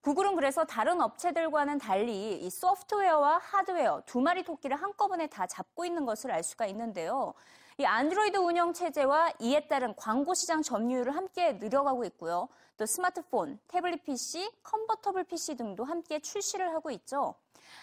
구글은 0.02 0.36
그래서 0.36 0.64
다른 0.64 1.02
업체들과는 1.02 1.78
달리 1.78 2.38
이 2.38 2.50
소프트웨어와 2.50 3.40
하드웨어 3.40 4.04
두 4.06 4.22
마리 4.22 4.44
토끼를 4.44 4.78
한꺼번에 4.78 5.28
다 5.28 5.46
잡고 5.46 5.84
있는 5.86 6.06
것을 6.06 6.32
알 6.32 6.42
수가 6.42 6.68
있는데요. 6.68 7.34
이 7.78 7.86
안드로이드 7.86 8.38
운영 8.38 8.72
체제와 8.74 9.34
이에 9.40 9.68
따른 9.68 9.94
광고 9.96 10.34
시장 10.34 10.62
점유율을 10.62 11.16
함께 11.16 11.54
늘어가고 11.54 12.06
있고요. 12.06 12.48
또 12.78 12.86
스마트폰, 12.86 13.60
태블릿 13.68 14.06
PC, 14.06 14.50
컨버터블 14.64 15.26
PC 15.26 15.58
등도 15.58 15.84
함께 15.84 16.20
출시를 16.20 16.74
하고 16.74 16.92
있죠. 16.92 17.36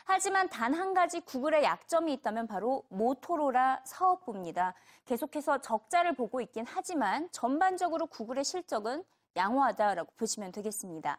하지만 0.04 0.48
단 0.48 0.74
한 0.74 0.94
가지 0.94 1.20
구글의 1.20 1.64
약점이 1.64 2.12
있다면 2.14 2.46
바로 2.46 2.82
모토로라 2.88 3.82
사업부입니다. 3.84 4.74
계속해서 5.04 5.58
적자를 5.58 6.14
보고 6.14 6.40
있긴 6.40 6.64
하지만 6.66 7.28
전반적으로 7.30 8.06
구글의 8.06 8.44
실적은 8.44 9.04
양호하다라고 9.36 10.12
보시면 10.16 10.52
되겠습니다. 10.52 11.18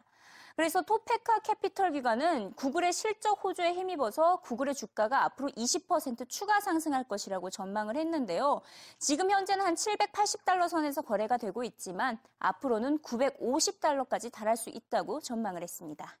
그래서 0.58 0.82
토페카 0.82 1.38
캐피털 1.38 1.92
기관은 1.92 2.52
구글의 2.54 2.92
실적 2.92 3.44
호조에 3.44 3.74
힘입어서 3.74 4.40
구글의 4.40 4.74
주가가 4.74 5.22
앞으로 5.22 5.50
20% 5.50 6.28
추가 6.28 6.58
상승할 6.58 7.04
것이라고 7.04 7.48
전망을 7.48 7.94
했는데요. 7.94 8.60
지금 8.98 9.30
현재는 9.30 9.64
한 9.64 9.76
780달러 9.76 10.68
선에서 10.68 11.02
거래가 11.02 11.36
되고 11.36 11.62
있지만 11.62 12.18
앞으로는 12.40 12.98
950달러까지 12.98 14.32
달할 14.32 14.56
수 14.56 14.70
있다고 14.70 15.20
전망을 15.20 15.62
했습니다. 15.62 16.18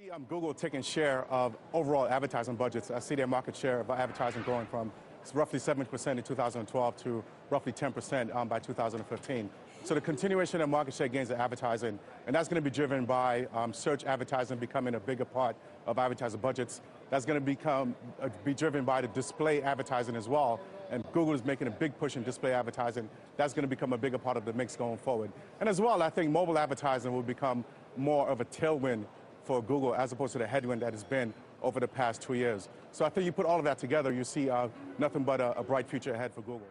see 0.00 0.10
um, 0.10 0.24
Google 0.28 0.54
taking 0.54 0.82
share 0.82 1.26
of 1.28 1.56
overall 1.72 2.06
advertising 2.06 2.56
budgets. 2.56 2.92
I 2.92 3.00
see 3.00 3.16
their 3.16 3.26
market 3.26 3.56
share 3.56 3.80
of 3.80 3.90
advertising 3.90 4.44
growing 4.44 4.66
from 4.66 4.92
roughly 5.34 5.58
7% 5.58 6.16
in 6.16 6.22
2012 6.22 6.96
to 6.98 7.24
roughly 7.50 7.72
10% 7.72 8.34
um, 8.34 8.48
by 8.48 8.60
2015. 8.60 9.50
So 9.82 9.94
the 9.94 10.00
continuation 10.00 10.60
of 10.60 10.68
market 10.68 10.92
share 10.92 11.08
gains 11.08 11.30
in 11.30 11.40
advertising, 11.40 11.98
and 12.26 12.36
that's 12.36 12.48
going 12.48 12.62
to 12.62 12.70
be 12.70 12.74
driven 12.74 13.06
by 13.06 13.46
um, 13.54 13.72
search 13.72 14.04
advertising 14.04 14.58
becoming 14.58 14.94
a 14.94 15.00
bigger 15.00 15.24
part 15.24 15.56
of 15.86 15.98
advertiser 15.98 16.36
budgets. 16.36 16.82
That's 17.08 17.24
going 17.24 17.40
to 17.40 17.44
become 17.44 17.96
uh, 18.22 18.28
be 18.44 18.52
driven 18.52 18.84
by 18.84 19.00
the 19.00 19.08
display 19.08 19.62
advertising 19.62 20.16
as 20.16 20.28
well. 20.28 20.60
And 20.90 21.02
Google 21.12 21.34
is 21.34 21.44
making 21.44 21.66
a 21.66 21.70
big 21.70 21.98
push 21.98 22.16
in 22.16 22.22
display 22.22 22.52
advertising. 22.52 23.08
That's 23.36 23.54
going 23.54 23.62
to 23.62 23.68
become 23.68 23.92
a 23.92 23.98
bigger 23.98 24.18
part 24.18 24.36
of 24.36 24.44
the 24.44 24.52
mix 24.52 24.76
going 24.76 24.98
forward. 24.98 25.32
And 25.60 25.68
as 25.68 25.80
well, 25.80 26.02
I 26.02 26.10
think 26.10 26.30
mobile 26.30 26.58
advertising 26.58 27.12
will 27.12 27.22
become 27.22 27.64
more 27.96 28.28
of 28.28 28.40
a 28.40 28.44
tailwind 28.44 29.04
for 29.44 29.62
Google 29.62 29.94
as 29.94 30.12
opposed 30.12 30.32
to 30.32 30.38
the 30.38 30.46
headwind 30.46 30.82
that 30.82 30.92
has 30.92 31.04
been 31.04 31.32
over 31.62 31.80
the 31.80 31.88
past 31.88 32.20
two 32.20 32.34
years. 32.34 32.68
So 32.92 33.04
I 33.04 33.08
think 33.08 33.24
you 33.24 33.32
put 33.32 33.46
all 33.46 33.58
of 33.58 33.64
that 33.64 33.78
together, 33.78 34.12
you 34.12 34.24
see 34.24 34.50
uh, 34.50 34.68
nothing 34.98 35.24
but 35.24 35.40
a, 35.40 35.58
a 35.58 35.62
bright 35.62 35.88
future 35.88 36.12
ahead 36.12 36.32
for 36.32 36.42
Google. 36.42 36.66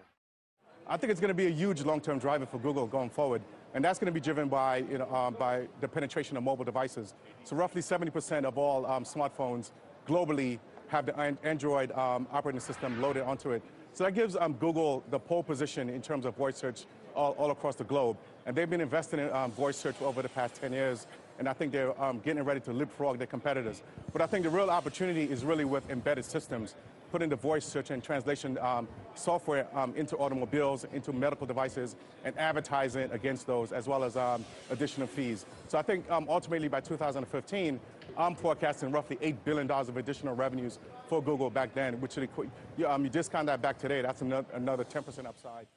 I 0.91 0.97
think 0.97 1.11
it's 1.11 1.21
going 1.21 1.29
to 1.29 1.35
be 1.35 1.45
a 1.45 1.51
huge 1.51 1.83
long-term 1.83 2.17
driver 2.17 2.47
for 2.47 2.57
Google 2.57 2.87
going 2.87 3.11
forward, 3.11 3.43
and 3.75 3.85
that's 3.85 3.99
going 3.99 4.07
to 4.07 4.11
be 4.11 4.19
driven 4.19 4.49
by, 4.49 4.77
you 4.77 4.97
know, 4.97 5.07
um, 5.13 5.35
by 5.35 5.67
the 5.81 5.87
penetration 5.87 6.35
of 6.35 6.41
mobile 6.41 6.65
devices. 6.65 7.13
So 7.43 7.55
roughly 7.55 7.83
70% 7.83 8.43
of 8.43 8.57
all 8.57 8.87
um, 8.87 9.03
smartphones 9.03 9.69
globally 10.07 10.57
have 10.87 11.05
the 11.05 11.37
Android 11.43 11.91
um, 11.91 12.27
operating 12.31 12.59
system 12.59 12.99
loaded 12.99 13.21
onto 13.21 13.51
it. 13.51 13.61
So 13.93 14.03
that 14.03 14.13
gives 14.13 14.35
um, 14.35 14.53
Google 14.53 15.03
the 15.11 15.19
pole 15.19 15.43
position 15.43 15.89
in 15.89 16.01
terms 16.01 16.25
of 16.25 16.35
voice 16.35 16.57
search 16.57 16.85
all, 17.15 17.33
all 17.37 17.51
across 17.51 17.75
the 17.75 17.83
globe. 17.83 18.17
And 18.47 18.55
they've 18.55 18.69
been 18.69 18.81
investing 18.81 19.19
in 19.19 19.31
um, 19.31 19.51
voice 19.51 19.77
search 19.77 20.01
over 20.01 20.23
the 20.23 20.29
past 20.29 20.55
10 20.55 20.73
years, 20.73 21.05
and 21.37 21.47
I 21.47 21.53
think 21.53 21.71
they're 21.71 21.99
um, 22.01 22.19
getting 22.21 22.43
ready 22.43 22.61
to 22.61 22.73
leapfrog 22.73 23.19
their 23.19 23.27
competitors. 23.27 23.83
But 24.11 24.23
I 24.23 24.25
think 24.25 24.43
the 24.43 24.49
real 24.49 24.71
opportunity 24.71 25.25
is 25.25 25.45
really 25.45 25.65
with 25.65 25.87
embedded 25.91 26.25
systems 26.25 26.73
putting 27.11 27.29
the 27.29 27.35
voice 27.35 27.65
search 27.65 27.89
and 27.91 28.03
translation 28.03 28.57
um, 28.59 28.87
software 29.15 29.67
um, 29.77 29.93
into 29.95 30.15
automobiles, 30.17 30.85
into 30.93 31.11
medical 31.13 31.45
devices, 31.47 31.95
and 32.23 32.37
advertising 32.37 33.09
against 33.11 33.47
those, 33.47 33.71
as 33.71 33.87
well 33.87 34.03
as 34.03 34.15
um, 34.17 34.45
additional 34.69 35.07
fees. 35.07 35.45
So 35.67 35.77
I 35.77 35.81
think 35.81 36.09
um, 36.11 36.25
ultimately 36.29 36.67
by 36.67 36.81
2015, 36.81 37.79
I'm 38.17 38.35
forecasting 38.35 38.91
roughly 38.91 39.17
$8 39.17 39.37
billion 39.43 39.69
of 39.69 39.97
additional 39.97 40.35
revenues 40.35 40.79
for 41.07 41.21
Google 41.21 41.49
back 41.49 41.73
then, 41.73 41.99
which 42.01 42.15
would, 42.15 42.29
you, 42.77 42.87
um, 42.87 43.03
you 43.03 43.09
discount 43.09 43.47
that 43.47 43.61
back 43.61 43.77
today, 43.77 44.01
that's 44.01 44.21
another 44.21 44.83
10% 44.83 45.25
upside. 45.25 45.67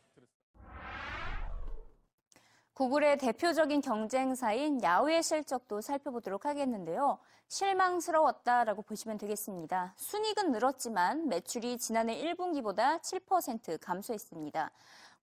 구글의 2.74 3.18
대표적인 3.18 3.82
경쟁사인 3.82 4.82
야후의 4.82 5.22
실적도 5.22 5.82
살펴보도록 5.82 6.46
하겠는데요. 6.46 7.18
실망스러웠다라고 7.48 8.80
보시면 8.80 9.18
되겠습니다. 9.18 9.92
순이익은 9.98 10.52
늘었지만 10.52 11.28
매출이 11.28 11.76
지난해 11.76 12.16
1분기보다 12.22 12.98
7% 13.02 13.78
감소했습니다. 13.78 14.70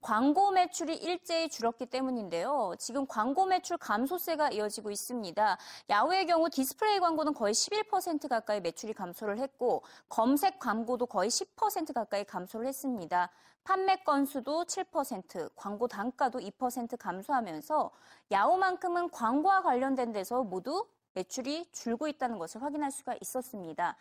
광고 0.01 0.51
매출이 0.51 0.96
일제히 0.96 1.50
줄었기 1.50 1.86
때문인데요. 1.88 2.74
지금 2.79 3.06
광고 3.06 3.46
매출 3.46 3.77
감소세가 3.77 4.51
이어지고 4.51 4.91
있습니다. 4.91 5.58
야후의 5.89 6.25
경우 6.25 6.50
디스플레이 6.50 7.00
광고는 7.00 7.34
거의 7.34 7.53
11% 7.53 8.29
가까이 8.29 8.62
매출이 8.62 8.94
감소를 8.94 9.39
했고 9.39 9.84
검색 10.08 10.60
광고도 10.60 11.06
거의 11.06 11.29
10% 11.29 11.94
가까이 11.94 12.24
감소를 12.24 12.68
했습니다. 12.68 13.29
판매 13.65 13.98
건수도 13.98 14.63
7%, 14.63 15.51
광고 15.56 15.88
단가도 15.88 16.39
2% 16.39 16.98
감소하면서 16.98 17.91
야후만큼은 18.32 19.10
광고와 19.12 19.62
관련된 19.62 20.13
데서 20.13 20.44
모두 20.44 20.88
매출이 21.13 21.72
줄고 21.72 22.08
있다는 22.08 22.39
것을 22.39 22.63
확인할 22.63 22.91
수가 22.91 23.15
있었습니다. 23.22 23.98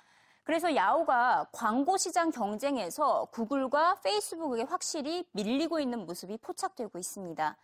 그래서 0.49 0.75
야후가 0.75 1.49
광고 1.53 1.99
시장 1.99 2.31
경쟁에서 2.31 3.27
구글과 3.33 3.97
페이스북에 3.97 4.63
확실히 4.63 5.27
밀리고 5.33 5.79
있는 5.79 6.07
모습이 6.07 6.39
포착되고 6.39 6.99
있습니다. 6.99 7.55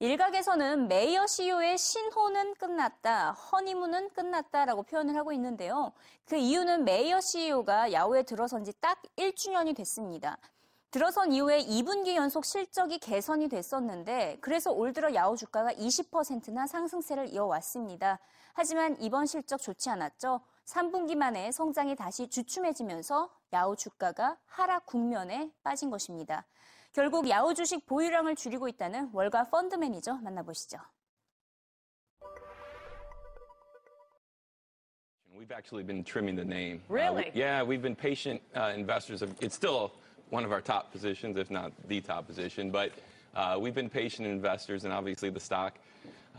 일각에서는 0.00 0.88
메이어 0.88 1.28
CEO의 1.28 1.78
신혼은 1.78 2.54
끝났다, 2.54 3.30
허니문은 3.30 4.10
끝났다라고 4.14 4.82
표현을 4.82 5.14
하고 5.14 5.30
있는데요. 5.30 5.92
그 6.24 6.34
이유는 6.34 6.84
메이어 6.84 7.20
CEO가 7.20 7.92
야후에 7.92 8.24
들어선 8.24 8.64
지 8.64 8.72
딱 8.80 9.00
1주년이 9.16 9.76
됐습니다. 9.76 10.36
들어선 10.90 11.30
이후에 11.30 11.64
2분기 11.64 12.16
연속 12.16 12.44
실적이 12.44 12.98
개선이 12.98 13.46
됐었는데 13.48 14.38
그래서 14.40 14.72
올 14.72 14.92
들어 14.92 15.14
야후 15.14 15.36
주가가 15.36 15.72
20%나 15.72 16.66
상승세를 16.66 17.28
이어왔습니다. 17.32 18.18
하지만 18.54 18.96
이번 19.00 19.26
실적 19.26 19.62
좋지 19.62 19.88
않았죠. 19.90 20.40
3분기 20.74 21.14
만에 21.14 21.52
성장이 21.52 21.94
다시 21.96 22.28
주춤해지면서 22.28 23.30
야후 23.52 23.76
주가가 23.76 24.38
하락 24.46 24.86
국면에 24.86 25.52
빠진 25.62 25.90
것입니다. 25.90 26.46
결국 26.92 27.28
야후 27.28 27.54
주식 27.54 27.84
보유량을 27.86 28.34
줄이고 28.36 28.68
있다는 28.68 29.10
월가 29.12 29.44
펀드 29.44 29.74
매니저 29.74 30.14
만나보시죠. 30.14 30.78
We've 35.36 35.50
actually 35.52 35.84
been 35.84 36.04
trimming 36.04 36.36
the 36.36 36.46
name. 36.46 36.80
Uh, 36.88 36.94
Really? 36.94 37.24
we- 37.34 37.40
yeah, 37.42 37.62
we've 37.62 37.82
been 37.82 37.96
patient 37.96 38.40
uh, 38.56 38.72
investors. 38.74 39.20
Of, 39.20 39.34
it's 39.42 39.54
still 39.54 39.92
one 40.30 40.44
of 40.44 40.52
our 40.52 40.62
top 40.62 40.90
positions, 40.92 41.36
if 41.36 41.50
not 41.50 41.72
the 41.88 42.00
top 42.00 42.26
position, 42.26 42.70
but 42.70 42.92
uh, 43.34 43.58
we've 43.60 43.74
been 43.74 43.90
patient 43.90 44.26
investors, 44.28 44.84
and 44.84 44.92
obviously 44.92 45.28
the 45.28 45.40
stock, 45.40 45.74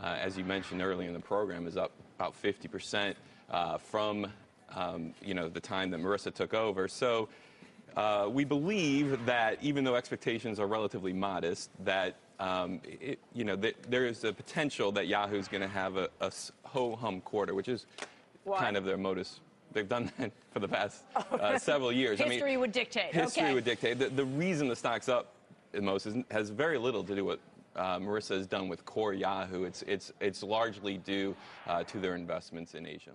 uh, 0.02 0.16
as 0.18 0.36
you 0.36 0.42
mentioned 0.44 0.82
earlier 0.82 1.06
in 1.06 1.14
the 1.14 1.20
program, 1.20 1.66
is 1.68 1.76
up 1.76 1.92
about 2.18 2.34
50% 2.42 3.14
uh, 3.50 3.78
from 3.78 4.26
um, 4.74 5.14
you 5.24 5.34
know 5.34 5.48
the 5.48 5.60
time 5.60 5.90
that 5.90 6.00
Marissa 6.00 6.32
took 6.32 6.54
over. 6.54 6.88
So 6.88 7.28
uh, 7.96 8.28
we 8.30 8.44
believe 8.44 9.24
that 9.26 9.58
even 9.62 9.84
though 9.84 9.96
expectations 9.96 10.60
are 10.60 10.66
relatively 10.66 11.12
modest, 11.12 11.70
that 11.84 12.16
um, 12.38 12.80
it, 12.84 13.18
you 13.34 13.44
know 13.44 13.56
that 13.56 13.74
there 13.88 14.06
is 14.06 14.24
a 14.24 14.32
potential 14.32 14.92
that 14.92 15.06
Yahoo's 15.06 15.48
going 15.48 15.62
to 15.62 15.68
have 15.68 15.96
a, 15.96 16.08
a 16.20 16.32
ho 16.64 16.96
hum 16.96 17.20
quarter, 17.22 17.54
which 17.54 17.68
is 17.68 17.86
Why? 18.44 18.58
kind 18.58 18.76
of 18.76 18.84
their 18.84 18.98
modus. 18.98 19.40
They've 19.72 19.88
done 19.88 20.10
that 20.18 20.32
for 20.52 20.60
the 20.60 20.68
past 20.68 21.04
uh, 21.32 21.58
several 21.58 21.92
years. 21.92 22.18
History 22.18 22.56
would 22.56 22.72
dictate. 22.72 23.14
History 23.14 23.44
Okay. 23.44 23.54
would 23.54 23.64
dictate. 23.64 23.98
The, 23.98 24.08
the 24.08 24.24
reason 24.24 24.68
the 24.68 24.76
stock's 24.76 25.08
up 25.08 25.32
the 25.72 25.82
most 25.82 26.06
is, 26.06 26.16
has 26.30 26.50
very 26.50 26.78
little 26.78 27.04
to 27.04 27.14
do 27.14 27.24
with 27.24 27.40
uh, 27.76 27.98
Marissa 27.98 28.36
has 28.36 28.46
done 28.46 28.68
with 28.68 28.84
core 28.86 29.12
Yahoo. 29.12 29.64
It's, 29.64 29.82
it's, 29.82 30.12
it's 30.20 30.42
largely 30.42 30.98
due 30.98 31.36
uh, 31.66 31.84
to 31.84 31.98
their 31.98 32.14
investments 32.14 32.74
in 32.74 32.86
Asia. 32.86 33.12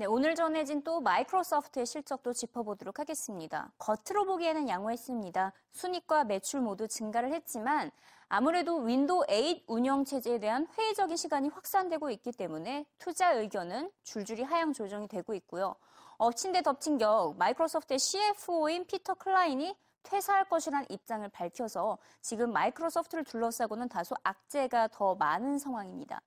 네, 0.00 0.06
오늘 0.06 0.34
전해진 0.34 0.82
또 0.82 1.02
마이크로소프트의 1.02 1.84
실적도 1.84 2.32
짚어보도록 2.32 2.98
하겠습니다. 2.98 3.70
겉으로 3.76 4.24
보기에는 4.24 4.66
양호했습니다. 4.66 5.52
순이익과 5.72 6.24
매출 6.24 6.62
모두 6.62 6.88
증가를 6.88 7.34
했지만 7.34 7.90
아무래도 8.30 8.78
윈도우 8.78 9.26
8 9.26 9.64
운영 9.66 10.06
체제에 10.06 10.38
대한 10.38 10.66
회의적인 10.78 11.18
시각이 11.18 11.50
확산되고 11.50 12.08
있기 12.12 12.32
때문에 12.32 12.86
투자 12.96 13.32
의견은 13.32 13.90
줄줄이 14.02 14.42
하향 14.42 14.72
조정이 14.72 15.06
되고 15.06 15.34
있고요. 15.34 15.76
엎친 16.16 16.52
데 16.52 16.62
덮친 16.62 16.96
격 16.96 17.36
마이크로소프트의 17.36 17.98
CFO인 17.98 18.86
피터 18.86 19.16
클라인이 19.16 19.76
퇴사할 20.02 20.48
것이라는 20.48 20.86
입장을 20.88 21.28
밝혀서 21.28 21.98
지금 22.22 22.54
마이크로소프트를 22.54 23.24
둘러싸고는 23.24 23.90
다소 23.90 24.14
악재가 24.22 24.88
더 24.88 25.14
많은 25.16 25.58
상황입니다. 25.58 26.22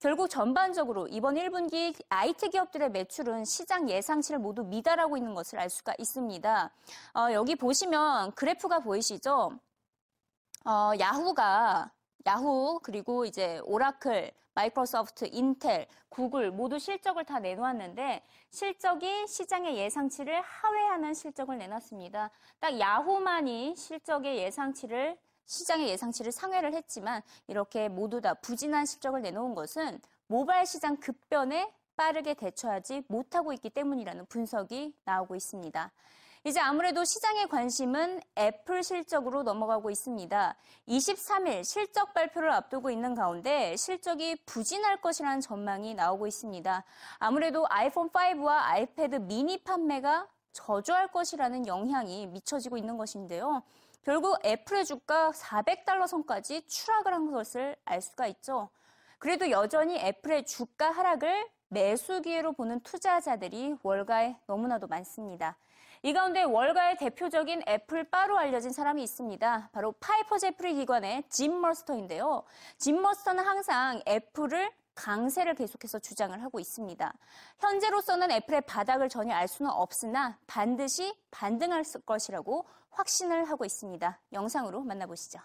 결국 0.00 0.28
전반적으로 0.30 1.08
이번 1.08 1.34
1분기 1.34 1.92
IT 2.08 2.50
기업들의 2.50 2.90
매출은 2.90 3.44
시장 3.44 3.90
예상치를 3.90 4.38
모두 4.38 4.62
미달하고 4.62 5.16
있는 5.16 5.34
것을 5.34 5.58
알 5.58 5.68
수가 5.68 5.92
있습니다. 5.98 6.70
어, 7.14 7.32
여기 7.32 7.56
보시면 7.56 8.32
그래프가 8.32 8.78
보이시죠? 8.78 9.58
어, 10.64 10.92
야후가 11.00 11.90
야후 12.26 12.78
그리고 12.84 13.24
이제 13.24 13.60
오라클, 13.64 14.30
마이크로소프트, 14.54 15.30
인텔, 15.32 15.88
구글 16.08 16.52
모두 16.52 16.78
실적을 16.78 17.24
다 17.24 17.40
내놓았는데 17.40 18.24
실적이 18.50 19.26
시장의 19.26 19.76
예상치를 19.78 20.40
하회하는 20.42 21.14
실적을 21.14 21.58
내놨습니다. 21.58 22.30
딱 22.60 22.78
야후만이 22.78 23.74
실적의 23.76 24.38
예상치를 24.38 25.18
시장의 25.48 25.88
예상치를 25.88 26.30
상회를 26.30 26.74
했지만 26.74 27.22
이렇게 27.48 27.88
모두 27.88 28.20
다 28.20 28.34
부진한 28.34 28.86
실적을 28.86 29.22
내놓은 29.22 29.54
것은 29.54 30.00
모바일 30.28 30.66
시장 30.66 30.96
급변에 30.98 31.72
빠르게 31.96 32.34
대처하지 32.34 33.02
못하고 33.08 33.52
있기 33.54 33.70
때문이라는 33.70 34.26
분석이 34.26 34.94
나오고 35.04 35.34
있습니다. 35.34 35.90
이제 36.44 36.60
아무래도 36.60 37.04
시장의 37.04 37.48
관심은 37.48 38.20
애플 38.38 38.84
실적으로 38.84 39.42
넘어가고 39.42 39.90
있습니다. 39.90 40.56
23일 40.86 41.64
실적 41.64 42.14
발표를 42.14 42.52
앞두고 42.52 42.90
있는 42.90 43.16
가운데 43.16 43.74
실적이 43.76 44.36
부진할 44.46 45.00
것이라는 45.00 45.40
전망이 45.40 45.94
나오고 45.94 46.28
있습니다. 46.28 46.84
아무래도 47.18 47.66
아이폰 47.68 48.10
5와 48.10 48.48
아이패드 48.48 49.16
미니 49.16 49.58
판매가 49.64 50.28
저조할 50.52 51.08
것이라는 51.08 51.66
영향이 51.66 52.28
미쳐지고 52.28 52.76
있는 52.76 52.96
것인데요. 52.96 53.62
결국 54.08 54.38
애플의 54.42 54.86
주가 54.86 55.32
400달러 55.32 56.06
선까지 56.06 56.66
추락을 56.66 57.12
한 57.12 57.30
것을 57.30 57.76
알 57.84 58.00
수가 58.00 58.26
있죠. 58.28 58.70
그래도 59.18 59.50
여전히 59.50 59.98
애플의 59.98 60.46
주가 60.46 60.90
하락을 60.90 61.46
매수 61.68 62.22
기회로 62.22 62.54
보는 62.54 62.80
투자자들이 62.80 63.76
월가에 63.82 64.38
너무나도 64.46 64.86
많습니다. 64.86 65.58
이 66.02 66.14
가운데 66.14 66.42
월가의 66.42 66.96
대표적인 66.96 67.64
애플 67.68 68.04
바로 68.04 68.38
알려진 68.38 68.72
사람이 68.72 69.02
있습니다. 69.02 69.68
바로 69.74 69.92
파이퍼 70.00 70.38
제프리 70.38 70.76
기관의 70.76 71.24
짐 71.28 71.60
머스터인데요. 71.60 72.44
짐 72.78 73.02
머스터는 73.02 73.44
항상 73.44 74.00
애플을 74.08 74.72
강세를 74.98 75.54
계속해서 75.54 76.00
주장을 76.00 76.40
하고 76.42 76.58
있습니다. 76.58 77.12
현재로서는 77.60 78.32
애플의 78.32 78.62
바닥을 78.62 79.08
전혀 79.08 79.32
알 79.32 79.46
수는 79.46 79.70
없으나 79.70 80.36
반드시 80.48 81.14
반등할 81.30 81.84
것이라고 82.04 82.66
확신을 82.90 83.44
하고 83.44 83.64
있습니다. 83.64 84.20
영상으로 84.32 84.82
만나보시죠. 84.82 85.38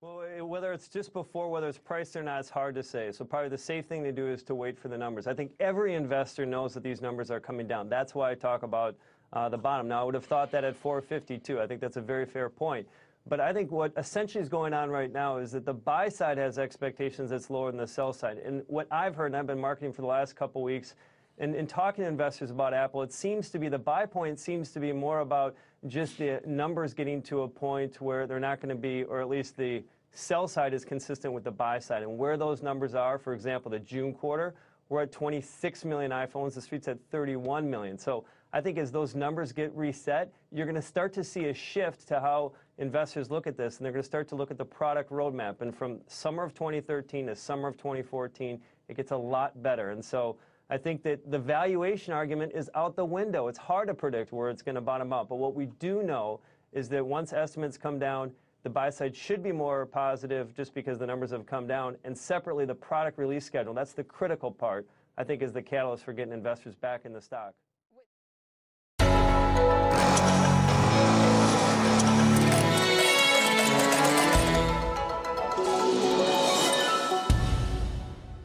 Well, 0.00 0.22
eh, 0.22 0.40
whether 0.40 0.72
it's 0.72 0.88
just 0.88 1.12
before, 1.12 1.50
whether 1.50 1.66
it's 1.66 1.76
priced 1.76 2.14
or 2.14 2.22
not, 2.22 2.38
it's 2.38 2.50
hard 2.50 2.76
to 2.76 2.84
say. 2.84 3.10
So 3.10 3.24
probably 3.24 3.48
the 3.48 3.58
safe 3.58 3.88
thing 3.88 4.04
to 4.04 4.12
do 4.12 4.30
is 4.30 4.44
to 4.44 4.54
wait 4.54 4.78
for 4.78 4.88
the 4.88 4.96
numbers. 4.96 5.26
I 5.26 5.34
think 5.34 5.50
every 5.58 5.96
investor 5.96 6.46
knows 6.46 6.72
that 6.74 6.84
these 6.84 7.02
numbers 7.02 7.32
are 7.32 7.40
coming 7.40 7.66
down. 7.66 7.88
That's 7.88 8.14
why 8.14 8.30
I 8.30 8.36
talk 8.36 8.62
about 8.62 8.94
uh, 9.32 9.48
the 9.48 9.58
bottom. 9.58 9.88
Now, 9.88 10.02
I 10.02 10.04
would 10.04 10.14
have 10.14 10.24
thought 10.24 10.52
that 10.52 10.62
at 10.62 10.76
452. 10.76 11.60
I 11.60 11.66
think 11.66 11.80
that's 11.80 11.96
a 11.96 12.00
very 12.00 12.26
fair 12.26 12.48
point. 12.48 12.86
But 13.28 13.40
I 13.40 13.52
think 13.52 13.70
what 13.70 13.92
essentially 13.96 14.42
is 14.42 14.48
going 14.48 14.72
on 14.72 14.90
right 14.90 15.12
now 15.12 15.36
is 15.36 15.52
that 15.52 15.64
the 15.66 15.74
buy 15.74 16.08
side 16.08 16.38
has 16.38 16.58
expectations 16.58 17.30
that's 17.30 17.50
lower 17.50 17.70
than 17.70 17.78
the 17.78 17.86
sell 17.86 18.12
side. 18.12 18.38
And 18.38 18.62
what 18.68 18.86
I've 18.90 19.14
heard, 19.14 19.26
and 19.26 19.36
I've 19.36 19.46
been 19.46 19.60
marketing 19.60 19.92
for 19.92 20.02
the 20.02 20.08
last 20.08 20.34
couple 20.34 20.62
weeks, 20.62 20.94
and, 21.38 21.54
and 21.54 21.68
talking 21.68 22.04
to 22.04 22.08
investors 22.08 22.50
about 22.50 22.74
Apple, 22.74 23.02
it 23.02 23.12
seems 23.12 23.50
to 23.50 23.58
be 23.58 23.68
the 23.68 23.78
buy 23.78 24.06
point 24.06 24.40
seems 24.40 24.72
to 24.72 24.80
be 24.80 24.92
more 24.92 25.20
about 25.20 25.54
just 25.86 26.18
the 26.18 26.40
numbers 26.46 26.94
getting 26.94 27.22
to 27.22 27.42
a 27.42 27.48
point 27.48 28.00
where 28.00 28.26
they're 28.26 28.40
not 28.40 28.60
going 28.60 28.74
to 28.74 28.80
be, 28.80 29.04
or 29.04 29.20
at 29.20 29.28
least 29.28 29.56
the 29.56 29.82
sell 30.10 30.48
side 30.48 30.74
is 30.74 30.84
consistent 30.84 31.32
with 31.32 31.44
the 31.44 31.50
buy 31.50 31.78
side. 31.78 32.02
And 32.02 32.18
where 32.18 32.36
those 32.36 32.62
numbers 32.62 32.94
are, 32.94 33.18
for 33.18 33.34
example, 33.34 33.70
the 33.70 33.78
June 33.78 34.12
quarter, 34.12 34.54
we're 34.88 35.02
at 35.02 35.12
26 35.12 35.84
million 35.84 36.10
iPhones. 36.10 36.54
The 36.54 36.62
street's 36.62 36.88
at 36.88 36.98
31 37.10 37.68
million. 37.68 37.98
So 37.98 38.24
I 38.52 38.60
think 38.62 38.78
as 38.78 38.90
those 38.90 39.14
numbers 39.14 39.52
get 39.52 39.74
reset, 39.76 40.32
you're 40.52 40.64
going 40.64 40.74
to 40.74 40.82
start 40.82 41.12
to 41.14 41.24
see 41.24 41.46
a 41.46 41.54
shift 41.54 42.08
to 42.08 42.18
how 42.18 42.52
investors 42.78 43.30
look 43.30 43.46
at 43.46 43.56
this, 43.56 43.76
and 43.76 43.84
they're 43.84 43.92
going 43.92 44.02
to 44.02 44.06
start 44.06 44.26
to 44.28 44.36
look 44.36 44.50
at 44.50 44.56
the 44.56 44.64
product 44.64 45.10
roadmap. 45.10 45.60
And 45.60 45.74
from 45.74 46.00
summer 46.06 46.44
of 46.44 46.54
2013 46.54 47.26
to 47.26 47.36
summer 47.36 47.68
of 47.68 47.76
2014, 47.76 48.60
it 48.88 48.96
gets 48.96 49.10
a 49.10 49.16
lot 49.16 49.62
better. 49.62 49.90
And 49.90 50.02
so 50.02 50.36
I 50.70 50.78
think 50.78 51.02
that 51.02 51.30
the 51.30 51.38
valuation 51.38 52.14
argument 52.14 52.52
is 52.54 52.70
out 52.74 52.96
the 52.96 53.04
window. 53.04 53.48
It's 53.48 53.58
hard 53.58 53.88
to 53.88 53.94
predict 53.94 54.32
where 54.32 54.48
it's 54.48 54.62
going 54.62 54.76
to 54.76 54.80
bottom 54.80 55.12
out. 55.12 55.28
But 55.28 55.36
what 55.36 55.54
we 55.54 55.66
do 55.78 56.02
know 56.02 56.40
is 56.72 56.88
that 56.88 57.04
once 57.04 57.34
estimates 57.34 57.76
come 57.76 57.98
down, 57.98 58.32
the 58.62 58.70
buy 58.70 58.90
side 58.90 59.14
should 59.14 59.42
be 59.42 59.52
more 59.52 59.86
positive 59.86 60.54
just 60.54 60.74
because 60.74 60.98
the 60.98 61.06
numbers 61.06 61.30
have 61.30 61.46
come 61.46 61.66
down. 61.66 61.96
And 62.04 62.16
separately, 62.16 62.64
the 62.64 62.74
product 62.74 63.18
release 63.18 63.44
schedule, 63.44 63.74
that's 63.74 63.92
the 63.92 64.04
critical 64.04 64.50
part, 64.50 64.86
I 65.18 65.24
think, 65.24 65.42
is 65.42 65.52
the 65.52 65.62
catalyst 65.62 66.04
for 66.04 66.12
getting 66.12 66.32
investors 66.32 66.74
back 66.74 67.04
in 67.04 67.12
the 67.12 67.20
stock. 67.20 67.54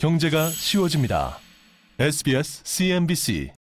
경제가 0.04 0.50
쉬워집니다. 0.50 1.38
SBS 1.98 2.62
CNBC 2.66 3.63